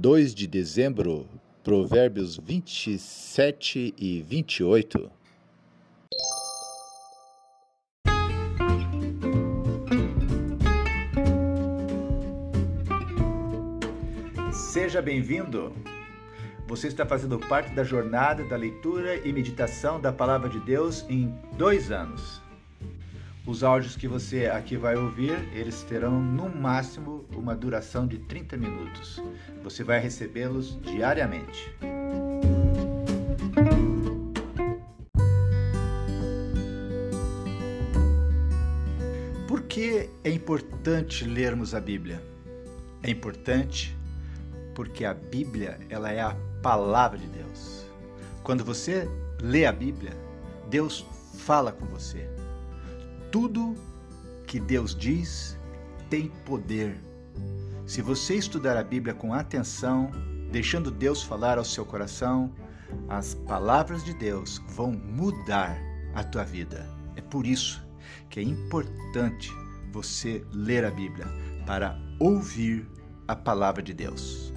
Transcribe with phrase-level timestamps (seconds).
[0.00, 1.26] 2 de dezembro,
[1.64, 5.10] Provérbios 27 e 28.
[14.52, 15.72] Seja bem-vindo!
[16.68, 21.34] Você está fazendo parte da jornada da leitura e meditação da Palavra de Deus em
[21.56, 22.40] dois anos.
[23.48, 28.58] Os áudios que você aqui vai ouvir, eles terão no máximo uma duração de 30
[28.58, 29.22] minutos.
[29.64, 31.74] Você vai recebê-los diariamente.
[39.46, 42.22] Por que é importante lermos a Bíblia?
[43.02, 43.96] É importante
[44.74, 47.86] porque a Bíblia, ela é a palavra de Deus.
[48.42, 49.08] Quando você
[49.40, 50.12] lê a Bíblia,
[50.68, 51.06] Deus
[51.38, 52.28] fala com você.
[53.30, 53.74] Tudo
[54.46, 55.58] que Deus diz
[56.08, 56.98] tem poder.
[57.86, 60.10] Se você estudar a Bíblia com atenção,
[60.50, 62.50] deixando Deus falar ao seu coração,
[63.06, 65.78] as palavras de Deus vão mudar
[66.14, 66.88] a tua vida.
[67.16, 67.86] É por isso
[68.30, 69.52] que é importante
[69.92, 71.26] você ler a Bíblia
[71.66, 72.88] para ouvir
[73.26, 74.54] a palavra de Deus.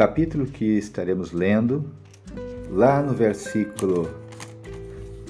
[0.00, 1.84] Capítulo que estaremos lendo,
[2.70, 4.08] lá no versículo,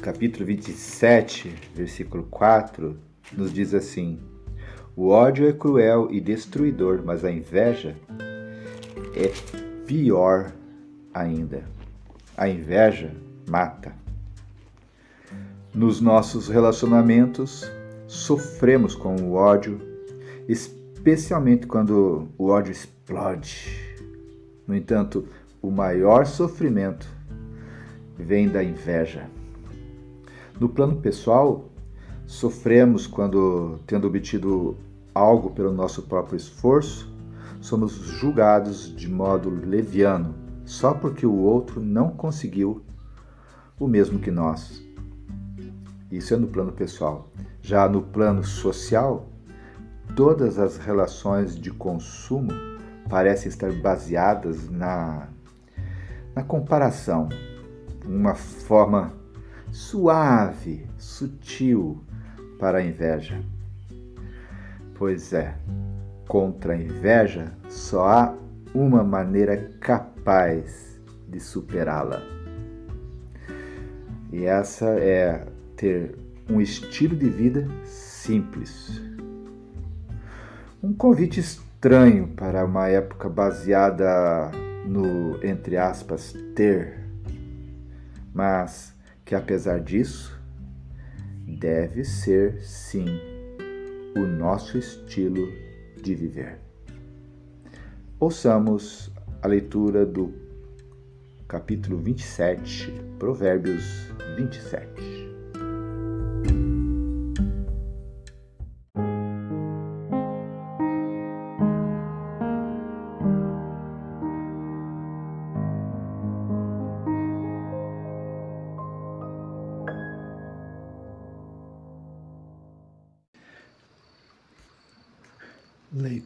[0.01, 2.97] capítulo 27, versículo 4,
[3.33, 4.21] nos diz assim:
[4.95, 7.97] O ódio é cruel e destruidor, mas a inveja
[9.17, 9.33] é
[9.87, 10.53] pior
[11.13, 11.65] ainda.
[12.37, 13.13] A inveja
[13.49, 13.93] mata.
[15.75, 17.69] Nos nossos relacionamentos,
[18.07, 19.81] sofremos com o ódio,
[20.49, 23.90] especialmente quando o ódio explode
[24.71, 25.27] no entanto,
[25.61, 27.05] o maior sofrimento
[28.17, 29.29] vem da inveja.
[30.61, 31.69] No plano pessoal,
[32.25, 34.77] sofremos quando, tendo obtido
[35.13, 37.13] algo pelo nosso próprio esforço,
[37.61, 42.81] somos julgados de modo leviano, só porque o outro não conseguiu
[43.77, 44.81] o mesmo que nós.
[46.13, 47.29] Isso é no plano pessoal.
[47.61, 49.29] Já no plano social,
[50.15, 52.53] todas as relações de consumo
[53.11, 55.29] parecem estar baseadas na,
[56.35, 57.29] na comparação,
[58.07, 59.13] uma forma
[59.73, 62.03] suave, sutil
[62.59, 63.43] para a inveja.
[64.95, 65.55] Pois é,
[66.29, 68.35] contra a inveja só há
[68.73, 72.23] uma maneira capaz de superá-la.
[74.33, 75.45] E essa é
[75.77, 76.17] ter
[76.49, 79.03] um estilo de vida simples.
[80.83, 81.41] Um convite
[81.81, 84.51] estranho para uma época baseada
[84.85, 87.07] no, entre aspas, ter,
[88.35, 90.39] mas que apesar disso,
[91.47, 93.07] deve ser sim
[94.15, 95.51] o nosso estilo
[96.03, 96.59] de viver.
[98.19, 99.11] Ouçamos
[99.41, 100.35] a leitura do
[101.49, 105.20] capítulo 27, Provérbios 27.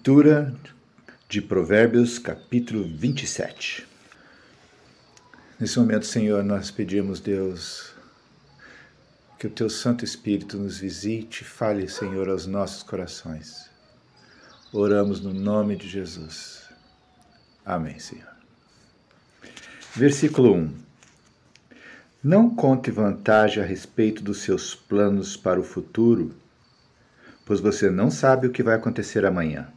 [0.06, 0.54] Leitura
[1.30, 3.86] de Provérbios, capítulo 27.
[5.58, 7.94] Nesse momento, Senhor, nós pedimos, Deus,
[9.38, 13.70] que o Teu Santo Espírito nos visite e fale, Senhor, aos nossos corações.
[14.74, 16.68] Oramos no nome de Jesus.
[17.64, 18.28] Amém, Senhor.
[19.94, 20.74] Versículo 1.
[22.22, 26.36] Não conte vantagem a respeito dos seus planos para o futuro
[27.44, 29.68] pois você não sabe o que vai acontecer amanhã.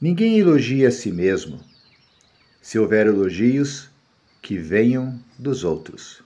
[0.00, 1.58] Ninguém elogia a si mesmo.
[2.62, 3.90] Se houver elogios,
[4.40, 6.22] que venham dos outros.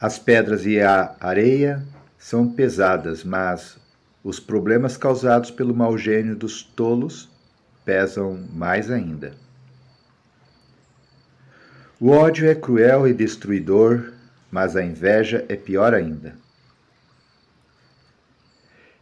[0.00, 1.86] As pedras e a areia
[2.18, 3.78] são pesadas, mas
[4.24, 7.28] os problemas causados pelo mau gênio dos tolos
[7.84, 9.34] pesam mais ainda.
[12.00, 14.12] O ódio é cruel e destruidor,
[14.50, 16.36] mas a inveja é pior ainda.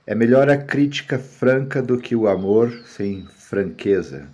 [0.07, 4.29] É melhor a crítica franca do que o amor sem franqueza.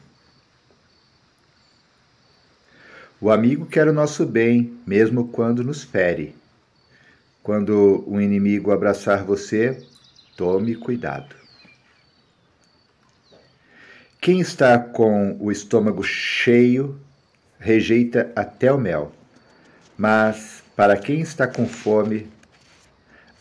[3.18, 6.36] O amigo quer o nosso bem, mesmo quando nos fere.
[7.42, 9.82] Quando um inimigo abraçar você,
[10.36, 11.34] tome cuidado.
[14.20, 17.00] Quem está com o estômago cheio
[17.58, 19.10] rejeita até o mel,
[19.96, 22.28] mas para quem está com fome,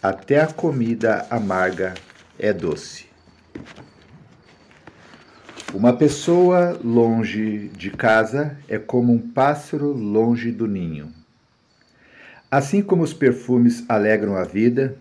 [0.01, 1.93] até a comida amarga
[2.41, 3.05] é doce.
[5.71, 11.13] Uma pessoa longe de casa é como um pássaro longe do ninho.
[12.49, 14.97] Assim como os perfumes alegram a vida,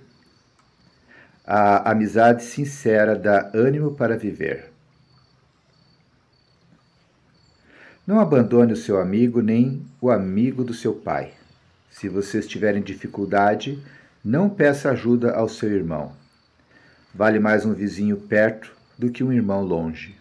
[1.44, 4.70] a amizade sincera dá ânimo para viver.
[8.06, 11.32] Não abandone o seu amigo nem o amigo do seu pai.
[11.90, 13.82] Se vocês tiverem dificuldade,
[14.22, 16.19] não peça ajuda ao seu irmão.
[17.14, 20.16] Vale mais um vizinho perto do que um irmão longe.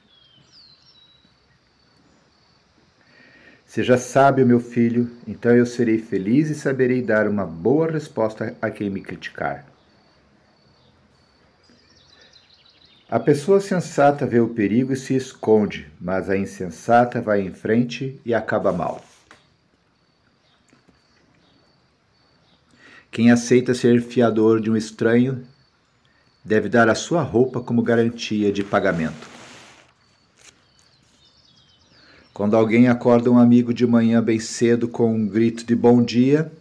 [3.65, 8.71] Seja sábio, meu filho, então eu serei feliz e saberei dar uma boa resposta a
[8.71, 9.63] quem me criticar.
[13.07, 18.19] A pessoa sensata vê o perigo e se esconde, mas a insensata vai em frente
[18.25, 19.03] e acaba mal.
[23.11, 25.45] Quem aceita ser fiador de um estranho
[26.43, 29.27] deve dar a sua roupa como garantia de pagamento.
[32.33, 36.51] Quando alguém acorda um amigo de manhã bem cedo com um grito de bom dia,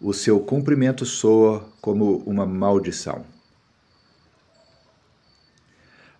[0.00, 3.24] o seu cumprimento soa como uma maldição.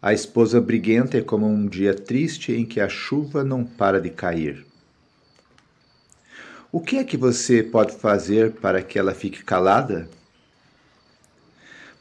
[0.00, 4.10] A esposa briguenta é como um dia triste em que a chuva não para de
[4.10, 4.66] cair.
[6.70, 10.08] O que é que você pode fazer para que ela fique calada?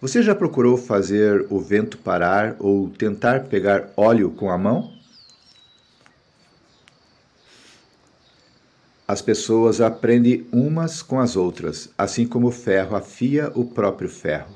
[0.02, 4.92] Você já procurou fazer o vento parar ou tentar pegar óleo com a mão?
[9.08, 14.52] As pessoas aprendem umas com as outras, assim como o ferro afia o próprio ferro.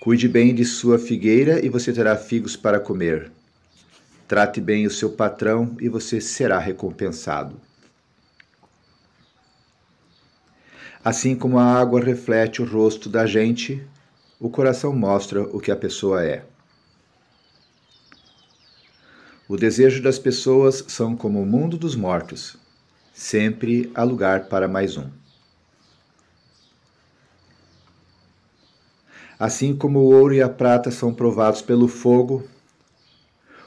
[0.00, 3.30] Cuide bem de sua figueira e você terá figos para comer.
[4.26, 7.69] Trate bem o seu patrão e você será recompensado.
[11.02, 13.82] Assim como a água reflete o rosto da gente,
[14.38, 16.44] o coração mostra o que a pessoa é.
[19.48, 22.58] O desejo das pessoas são como o mundo dos mortos.
[23.14, 25.08] Sempre há lugar para mais um.
[29.38, 32.46] Assim como o ouro e a prata são provados pelo fogo,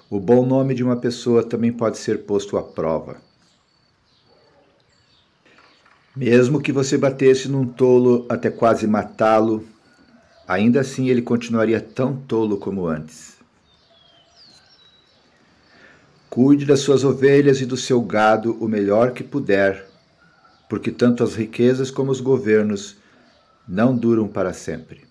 [0.08, 3.33] o bom nome de uma pessoa também pode ser posto à prova.
[6.16, 9.68] Mesmo que você batesse num tolo até quase matá-lo,
[10.48, 13.34] ainda assim ele continuaria tão tolo como antes.
[16.30, 19.88] Cuide das suas ovelhas e do seu gado o melhor que puder,
[20.70, 22.96] porque tanto as riquezas como os governos
[23.68, 25.06] não duram para sempre.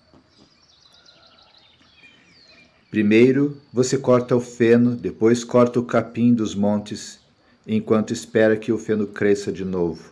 [2.93, 7.19] Primeiro você corta o feno, depois corta o capim dos montes,
[7.66, 10.11] enquanto espera que o feno cresça de novo.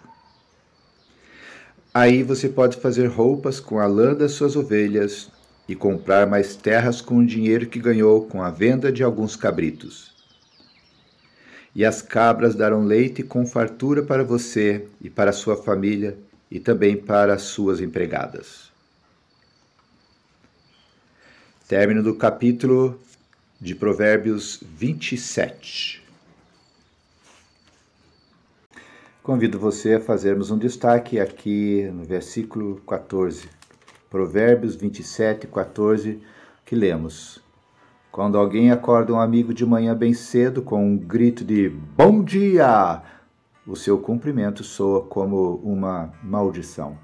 [1.92, 5.28] Aí você pode fazer roupas com a lã das suas ovelhas
[5.68, 10.14] e comprar mais terras com o dinheiro que ganhou com a venda de alguns cabritos.
[11.74, 16.16] E as cabras darão leite com fartura para você e para sua família
[16.48, 18.70] e também para as suas empregadas.
[21.66, 23.00] Término do capítulo
[23.60, 25.99] de Provérbios 27.
[29.22, 33.50] Convido você a fazermos um destaque aqui no versículo 14.
[34.08, 36.22] Provérbios 27, 14,
[36.64, 37.38] que lemos.
[38.10, 43.02] Quando alguém acorda um amigo de manhã bem cedo com um grito de bom dia,
[43.66, 46.96] o seu cumprimento soa como uma maldição.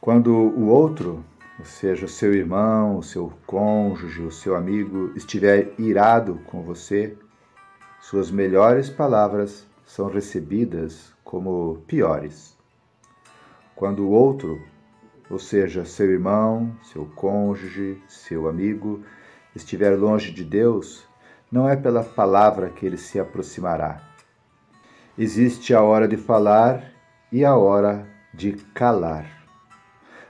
[0.00, 1.22] Quando o outro,
[1.58, 7.14] ou seja, o seu irmão, o seu cônjuge, o seu amigo, estiver irado com você,
[8.08, 12.56] suas melhores palavras são recebidas como piores.
[13.74, 14.60] Quando o outro,
[15.28, 19.02] ou seja, seu irmão, seu cônjuge, seu amigo,
[19.54, 21.06] estiver longe de Deus,
[21.52, 24.02] não é pela palavra que ele se aproximará.
[25.16, 26.92] Existe a hora de falar
[27.30, 29.38] e a hora de calar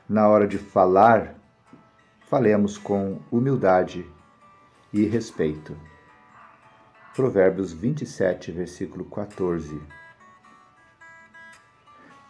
[0.09, 1.35] na hora de falar,
[2.31, 4.07] falemos com humildade
[4.91, 5.77] e respeito.
[7.19, 9.83] Provérbios 27, versículo 14.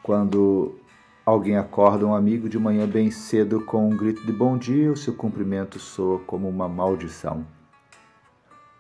[0.02, 0.80] Quando
[1.26, 4.96] alguém acorda um amigo de manhã bem cedo com um grito de bom dia, o
[4.96, 7.46] seu cumprimento soa como uma maldição.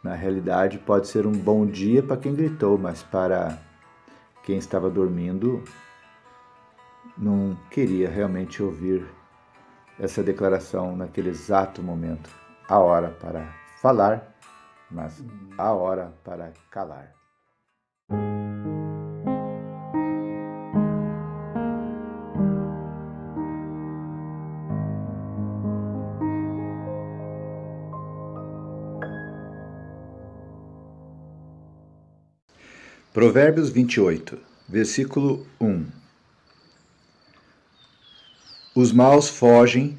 [0.02, 3.58] Na realidade, pode ser um bom dia para quem gritou, mas para
[4.42, 5.62] quem estava dormindo,
[7.18, 9.06] não queria realmente ouvir
[10.00, 12.30] essa declaração naquele exato momento.
[12.66, 14.37] A hora para falar,
[14.90, 15.22] mas
[15.56, 17.18] a hora para calar.
[33.18, 35.86] Provérbios 28, versículo 1
[38.76, 39.98] Os maus fogem,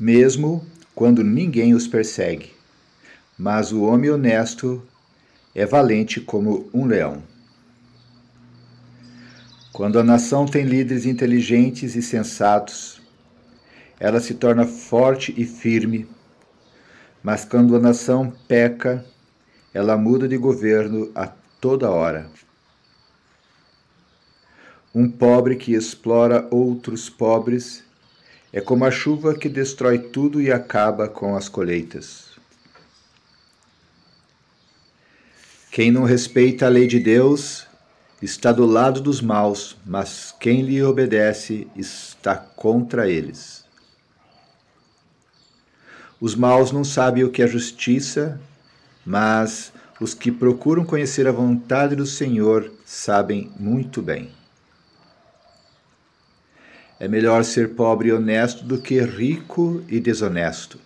[0.00, 0.64] mesmo
[0.94, 2.53] quando ninguém os persegue,
[3.38, 4.82] mas o homem honesto
[5.54, 7.22] é valente como um leão.
[9.72, 13.02] Quando a nação tem líderes inteligentes e sensatos,
[13.98, 16.06] ela se torna forte e firme,
[17.22, 19.04] mas quando a nação peca,
[19.72, 21.26] ela muda de governo a
[21.60, 22.30] toda hora.
[24.94, 27.82] Um pobre que explora outros pobres
[28.52, 32.33] é como a chuva que destrói tudo e acaba com as colheitas.
[35.74, 37.66] Quem não respeita a lei de Deus
[38.22, 43.64] está do lado dos maus, mas quem lhe obedece está contra eles.
[46.20, 48.40] Os maus não sabem o que é justiça,
[49.04, 54.30] mas os que procuram conhecer a vontade do Senhor sabem muito bem.
[57.00, 60.78] É melhor ser pobre e honesto do que rico e desonesto.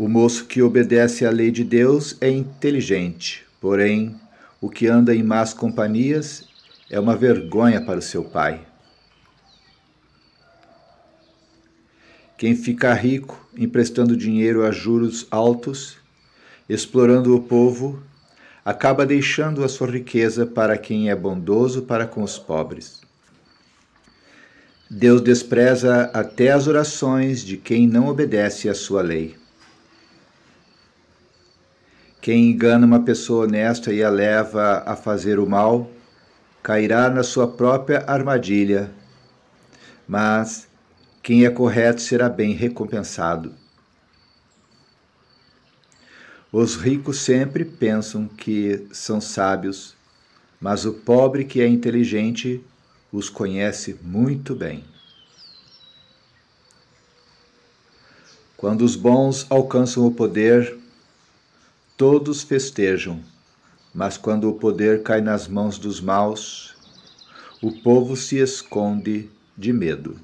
[0.00, 4.14] O moço que obedece à lei de Deus é inteligente, porém,
[4.60, 6.44] o que anda em más companhias
[6.88, 8.64] é uma vergonha para o seu pai.
[12.36, 15.96] Quem fica rico emprestando dinheiro a juros altos,
[16.68, 18.00] explorando o povo,
[18.64, 23.00] acaba deixando a sua riqueza para quem é bondoso para com os pobres.
[24.88, 29.36] Deus despreza até as orações de quem não obedece à sua lei.
[32.20, 35.90] Quem engana uma pessoa honesta e a leva a fazer o mal,
[36.62, 38.90] cairá na sua própria armadilha,
[40.06, 40.68] mas
[41.22, 43.54] quem é correto será bem recompensado.
[46.50, 49.94] Os ricos sempre pensam que são sábios,
[50.60, 52.64] mas o pobre que é inteligente
[53.12, 54.82] os conhece muito bem.
[58.56, 60.76] Quando os bons alcançam o poder,
[61.98, 63.20] todos festejam,
[63.92, 66.76] mas quando o poder cai nas mãos dos maus,
[67.60, 70.16] o povo se esconde de medo.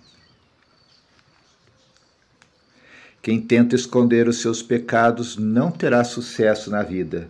[3.21, 7.29] Quem tenta esconder os seus pecados não terá sucesso na vida.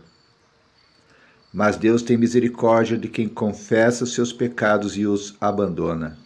[1.50, 6.18] Mas Deus tem misericórdia de quem confessa os seus pecados e os abandona.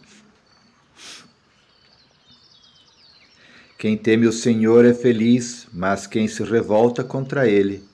[3.77, 7.87] Quem teme o Senhor é feliz, mas quem se revolta contra ele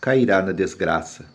[0.00, 1.26] cairá na desgraça.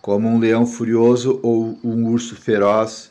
[0.00, 3.10] Como um leão furioso ou um urso feroz,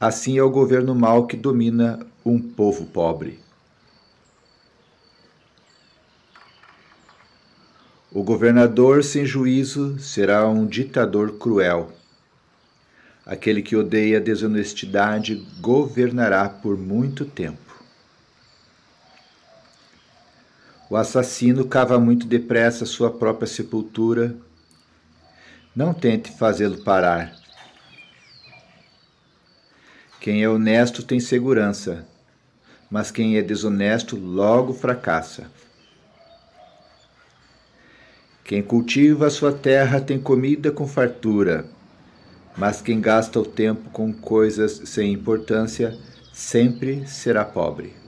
[0.00, 3.40] assim é o governo mau que domina um povo pobre.
[8.14, 11.90] O governador sem juízo será um ditador cruel.
[13.24, 17.71] Aquele que odeia a desonestidade governará por muito tempo.
[20.92, 24.36] O assassino cava muito depressa sua própria sepultura.
[25.74, 27.34] Não tente fazê-lo parar.
[30.20, 32.06] Quem é honesto tem segurança,
[32.90, 35.50] mas quem é desonesto logo fracassa.
[38.44, 41.64] Quem cultiva a sua terra tem comida com fartura,
[42.54, 45.98] mas quem gasta o tempo com coisas sem importância
[46.34, 48.01] sempre será pobre.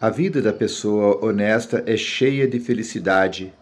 [0.00, 3.52] A vida da pessoa honesta é cheia de felicidade,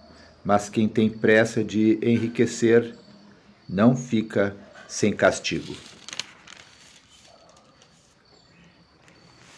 [0.45, 2.95] mas quem tem pressa de enriquecer
[3.67, 4.55] não fica
[4.87, 5.75] sem castigo.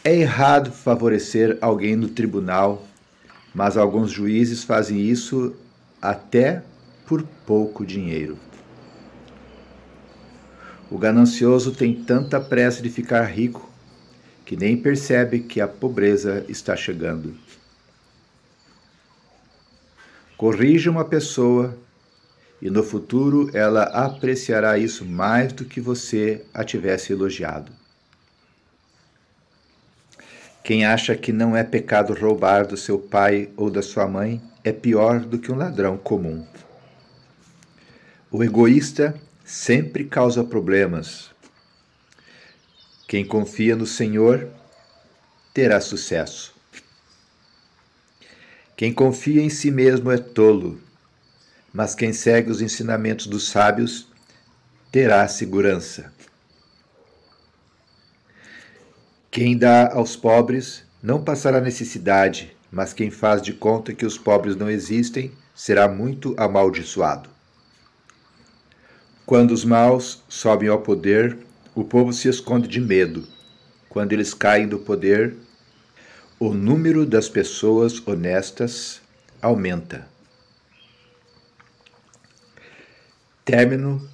[0.05, 2.87] É errado favorecer alguém no tribunal,
[3.53, 5.57] mas alguns juízes fazem isso
[6.01, 6.63] até
[7.09, 8.39] por pouco dinheiro.
[10.89, 13.68] O ganancioso tem tanta pressa de ficar rico
[14.49, 17.37] que nem percebe que a pobreza está chegando.
[20.39, 21.77] Corrija uma pessoa
[22.63, 27.71] e no futuro ela apreciará isso mais do que você a tivesse elogiado.
[30.65, 34.73] Quem acha que não é pecado roubar do seu pai ou da sua mãe é
[34.73, 36.43] pior do que um ladrão comum.
[38.31, 39.15] O egoísta
[39.45, 41.37] sempre causa problemas.
[43.09, 44.51] Quem confia no Senhor
[45.55, 46.55] terá sucesso.
[48.77, 50.79] Quem confia em si mesmo é tolo,
[51.73, 54.09] mas quem segue os ensinamentos dos sábios
[54.93, 56.13] terá segurança.
[59.31, 64.55] Quem dá aos pobres não passará necessidade, mas quem faz de conta que os pobres
[64.55, 67.31] não existem será muito amaldiçoado.
[69.25, 71.48] Quando os maus sobem ao poder,
[71.79, 73.25] o povo se esconde de medo.
[73.89, 75.37] Quando eles caem do poder,
[76.37, 79.01] o número das pessoas honestas
[79.41, 80.09] aumenta.
[83.45, 84.05] Término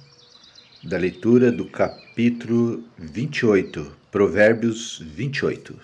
[0.83, 5.75] da leitura do capítulo 28, Provérbios 28.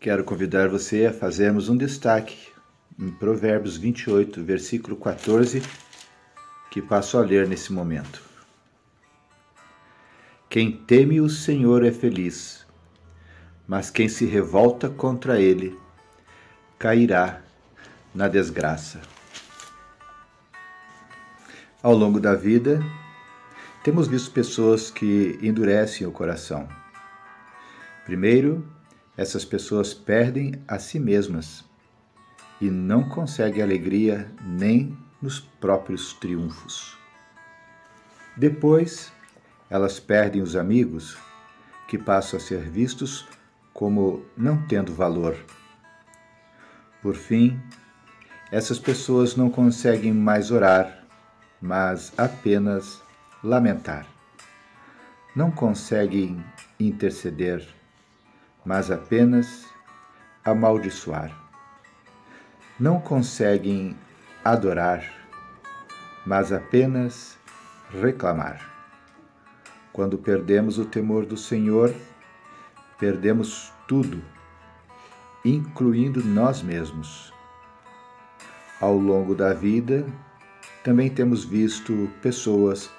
[0.00, 2.48] Quero convidar você a fazermos um destaque
[2.98, 5.60] em Provérbios 28, versículo 14,
[6.70, 8.22] que passo a ler nesse momento.
[10.50, 12.66] Quem teme o Senhor é feliz,
[13.66, 15.78] mas quem se revolta contra ele
[16.78, 17.42] cairá
[18.14, 19.00] na desgraça.
[21.82, 22.82] Ao longo da vida,
[23.84, 26.68] temos visto pessoas que endurecem o coração.
[28.04, 28.66] Primeiro,
[29.16, 31.64] essas pessoas perdem a si mesmas
[32.60, 36.96] e não consegue alegria nem nos próprios triunfos.
[38.36, 39.12] Depois,
[39.68, 41.18] elas perdem os amigos,
[41.88, 43.26] que passam a ser vistos
[43.72, 45.36] como não tendo valor.
[47.02, 47.60] Por fim,
[48.52, 51.04] essas pessoas não conseguem mais orar,
[51.60, 53.02] mas apenas
[53.42, 54.06] lamentar.
[55.34, 56.44] Não conseguem
[56.78, 57.66] interceder,
[58.64, 59.66] mas apenas
[60.44, 61.48] amaldiçoar
[62.78, 63.96] não conseguem
[64.44, 65.04] adorar,
[66.24, 67.38] mas apenas
[67.90, 68.60] reclamar.
[69.92, 71.94] Quando perdemos o temor do Senhor,
[72.98, 74.22] perdemos tudo,
[75.44, 77.32] incluindo nós mesmos.
[78.80, 80.06] Ao longo da vida,
[80.84, 82.90] também temos visto pessoas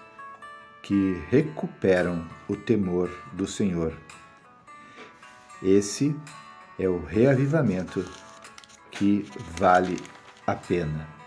[0.81, 3.93] que recuperam o temor do Senhor.
[5.61, 6.15] Esse
[6.77, 8.05] é o reavivamento
[8.91, 9.97] que vale
[10.45, 11.18] a pena.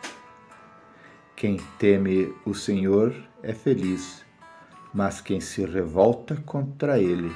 [1.42, 4.24] Quem teme o Senhor é feliz,
[4.94, 7.32] mas quem se revolta contra ele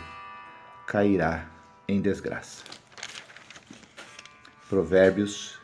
[0.86, 1.50] cairá
[1.88, 2.62] em desgraça.
[4.68, 5.60] Provérbios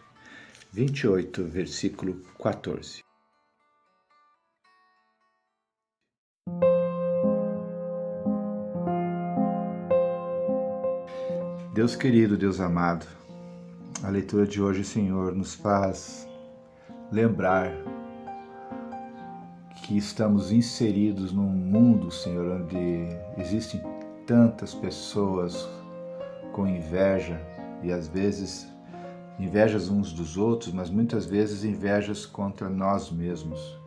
[0.72, 3.04] 28, versículo 14.
[11.72, 13.06] Deus querido, Deus amado,
[14.02, 16.26] a leitura de hoje, Senhor, nos faz
[17.12, 17.91] lembrar
[19.92, 23.78] que estamos inseridos num mundo, Senhor, onde existem
[24.26, 25.68] tantas pessoas
[26.50, 27.38] com inveja
[27.82, 28.66] e às vezes
[29.38, 33.78] invejas uns dos outros, mas muitas vezes invejas contra nós mesmos.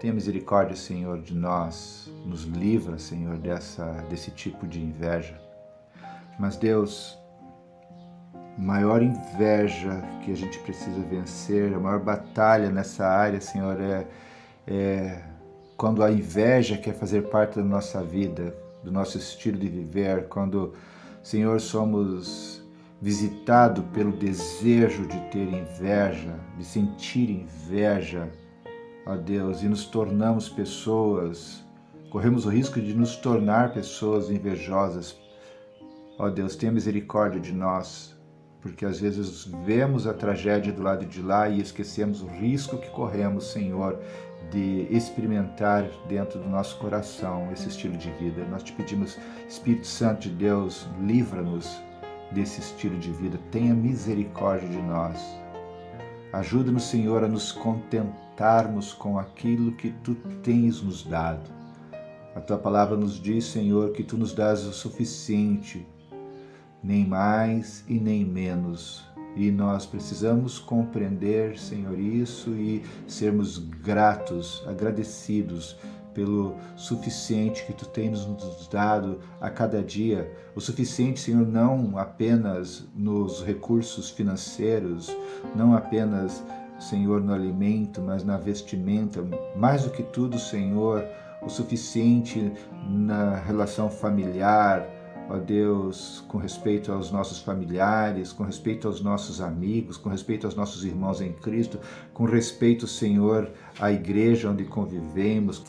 [0.00, 5.40] Tenha misericórdia, Senhor, de nós, nos livra, Senhor, dessa desse tipo de inveja.
[6.36, 7.16] Mas Deus,
[8.58, 14.04] maior inveja que a gente precisa vencer, a maior batalha nessa área, Senhor, é,
[14.66, 15.22] é
[15.76, 20.72] quando a inveja quer fazer parte da nossa vida, do nosso estilo de viver, quando,
[21.22, 22.64] Senhor, somos
[23.00, 28.30] visitados pelo desejo de ter inveja, de sentir inveja,
[29.06, 31.62] ó Deus, e nos tornamos pessoas,
[32.10, 35.16] corremos o risco de nos tornar pessoas invejosas.
[36.18, 38.16] Ó Deus, tenha misericórdia de nós,
[38.62, 42.88] porque às vezes vemos a tragédia do lado de lá e esquecemos o risco que
[42.88, 44.00] corremos, Senhor,
[44.50, 48.44] de experimentar dentro do nosso coração esse estilo de vida.
[48.46, 51.80] Nós te pedimos, Espírito Santo de Deus, livra-nos
[52.32, 55.20] desse estilo de vida, tenha misericórdia de nós.
[56.32, 61.50] Ajuda-nos, Senhor, a nos contentarmos com aquilo que tu tens nos dado.
[62.34, 65.86] A tua palavra nos diz, Senhor, que tu nos dás o suficiente
[66.82, 69.04] nem mais e nem menos.
[69.36, 75.76] E nós precisamos compreender, Senhor, isso e sermos gratos, agradecidos
[76.14, 80.32] pelo suficiente que tu tens nos dado a cada dia.
[80.54, 85.14] O suficiente, Senhor, não apenas nos recursos financeiros,
[85.54, 86.42] não apenas,
[86.78, 89.22] Senhor, no alimento, mas na vestimenta.
[89.54, 91.04] Mais do que tudo, Senhor,
[91.42, 92.50] o suficiente
[92.88, 94.88] na relação familiar,
[95.28, 100.54] ó Deus, com respeito aos nossos familiares, com respeito aos nossos amigos, com respeito aos
[100.54, 101.80] nossos irmãos em Cristo,
[102.14, 105.64] com respeito, Senhor, à igreja onde convivemos,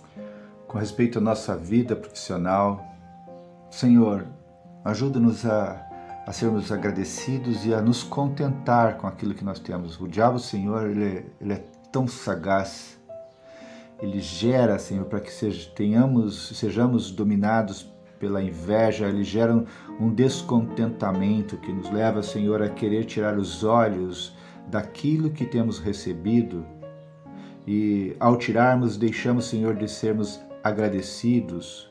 [0.67, 2.85] com respeito à nossa vida profissional.
[3.71, 4.25] Senhor,
[4.85, 5.85] ajuda-nos a,
[6.25, 9.99] a sermos agradecidos e a nos contentar com aquilo que nós temos.
[9.99, 12.97] O diabo, Senhor, ele, é, ele é tão sagaz.
[13.99, 19.65] Ele gera, Senhor, para que sejamos dominados pela inveja, ele gera
[19.99, 24.36] um descontentamento que nos leva, Senhor, a querer tirar os olhos
[24.67, 26.65] daquilo que temos recebido.
[27.65, 31.88] E ao tirarmos, deixamos, Senhor, de sermos agradecidos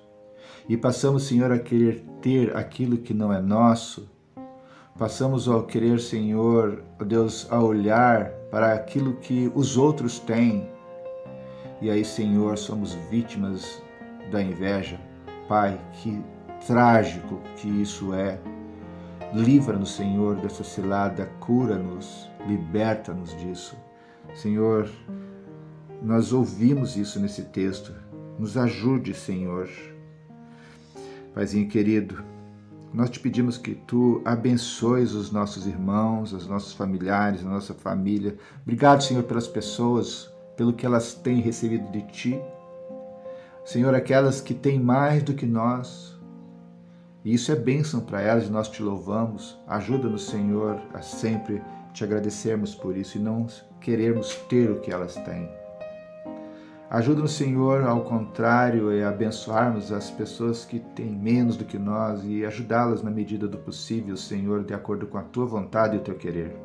[0.68, 4.10] e passamos, Senhor, a querer ter aquilo que não é nosso.
[4.98, 10.68] Passamos a querer, Senhor, Deus, a olhar para aquilo que os outros têm.
[11.80, 13.80] E aí, Senhor, somos vítimas
[14.32, 14.98] da inveja.
[15.48, 16.22] Pai, que
[16.66, 18.38] trágico que isso é.
[19.32, 23.76] Livra-nos, Senhor, dessa cilada, cura-nos, liberta-nos disso.
[24.34, 24.88] Senhor,
[26.02, 27.92] nós ouvimos isso nesse texto.
[28.38, 29.68] Nos ajude, Senhor.
[31.34, 32.22] Paizinho querido,
[32.92, 38.36] nós te pedimos que tu abençoes os nossos irmãos, os nossos familiares, a nossa família.
[38.62, 42.40] Obrigado, Senhor, pelas pessoas, pelo que elas têm recebido de ti.
[43.66, 46.16] Senhor, aquelas que têm mais do que nós.
[47.24, 49.58] E isso é bênção para elas e nós te louvamos.
[49.66, 51.60] Ajuda-nos, Senhor, a sempre
[51.92, 53.44] te agradecermos por isso e não
[53.80, 55.50] querermos ter o que elas têm.
[56.88, 62.46] Ajuda-nos, Senhor, ao contrário, e abençoarmos as pessoas que têm menos do que nós e
[62.46, 66.14] ajudá-las na medida do possível, Senhor, de acordo com a tua vontade e o teu
[66.14, 66.56] querer.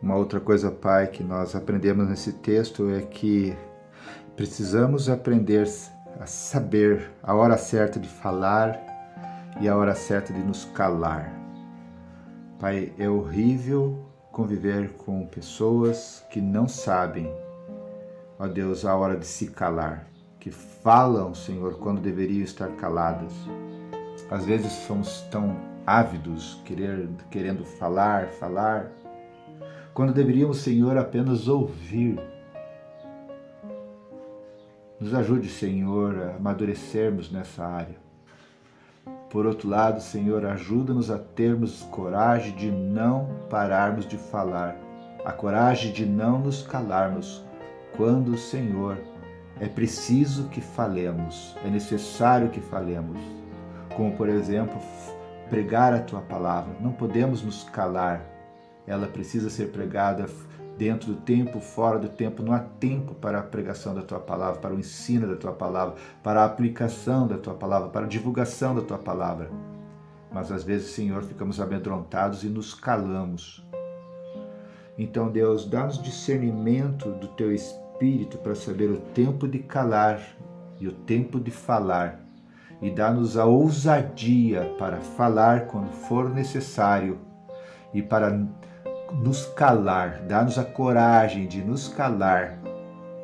[0.00, 3.54] Uma outra coisa, Pai, que nós aprendemos nesse texto é que
[4.36, 5.68] Precisamos aprender
[6.18, 8.80] a saber a hora certa de falar
[9.60, 11.30] e a hora certa de nos calar.
[12.58, 13.98] Pai, é horrível
[14.30, 17.30] conviver com pessoas que não sabem,
[18.38, 20.06] ó Deus, a hora de se calar,
[20.40, 23.34] que falam, Senhor, quando deveriam estar caladas.
[24.30, 25.54] Às vezes somos tão
[25.86, 28.90] ávidos, querer, querendo falar, falar,
[29.92, 32.18] quando deveríamos, Senhor, apenas ouvir
[35.02, 37.96] nos ajude, Senhor, a amadurecermos nessa área.
[39.30, 44.76] Por outro lado, Senhor, ajuda-nos a termos coragem de não pararmos de falar,
[45.24, 47.44] a coragem de não nos calarmos
[47.96, 48.96] quando, Senhor,
[49.58, 53.18] é preciso que falemos, é necessário que falemos.
[53.96, 54.80] Como, por exemplo,
[55.50, 56.76] pregar a tua palavra.
[56.80, 58.24] Não podemos nos calar,
[58.86, 60.28] ela precisa ser pregada
[60.82, 64.60] dentro do tempo, fora do tempo, não há tempo para a pregação da tua palavra,
[64.60, 68.74] para o ensino da tua palavra, para a aplicação da tua palavra, para a divulgação
[68.74, 69.48] da tua palavra.
[70.32, 73.64] Mas às vezes, Senhor, ficamos amedrontados e nos calamos.
[74.98, 80.20] Então, Deus, dá-nos discernimento do teu espírito para saber o tempo de calar
[80.80, 82.18] e o tempo de falar.
[82.80, 87.20] E dá-nos a ousadia para falar quando for necessário
[87.94, 88.36] e para
[89.12, 92.58] nos calar, dá-nos a coragem de nos calar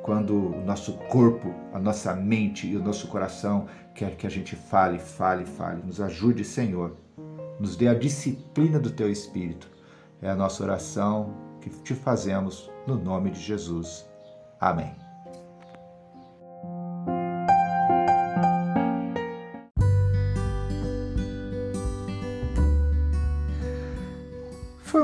[0.02, 4.56] quando o nosso corpo, a nossa mente e o nosso coração quer que a gente
[4.56, 5.82] fale, fale, fale.
[5.82, 6.96] Nos ajude, Senhor.
[7.60, 9.68] Nos dê a disciplina do teu espírito.
[10.22, 14.08] É a nossa oração que te fazemos no nome de Jesus.
[14.60, 15.07] Amém.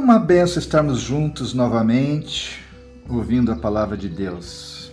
[0.04, 2.62] Uma benção estarmos juntos novamente,
[3.08, 4.92] ouvindo a palavra de Deus.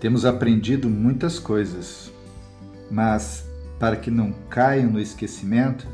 [0.00, 2.10] Temos aprendido muitas coisas,
[2.90, 3.44] mas
[3.78, 5.86] para que não caiam no esquecimento,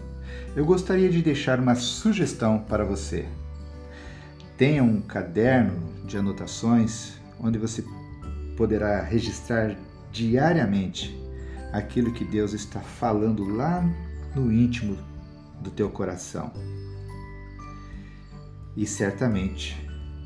[0.56, 3.26] eu gostaria de deixar uma sugestão para você.
[4.56, 7.84] Tenha um caderno de anotações onde você
[8.56, 9.76] poderá registrar
[10.10, 11.14] diariamente
[11.74, 13.86] aquilo que Deus está falando lá
[14.34, 14.96] no íntimo
[15.60, 16.50] do teu coração
[18.76, 19.76] e certamente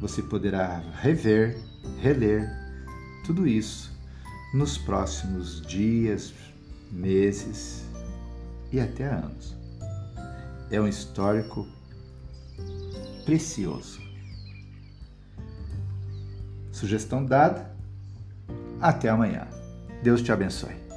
[0.00, 1.58] você poderá rever,
[2.00, 2.48] reler
[3.24, 3.92] tudo isso
[4.52, 6.34] nos próximos dias,
[6.90, 7.84] meses
[8.72, 9.54] e até anos.
[10.70, 11.66] É um histórico
[13.24, 14.00] precioso.
[16.72, 17.70] Sugestão dada.
[18.80, 19.46] Até amanhã.
[20.02, 20.89] Deus te abençoe.